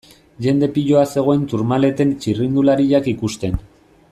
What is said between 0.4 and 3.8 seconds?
Jende piloa zegoen Tourmaleten txirrindulariak ikusten.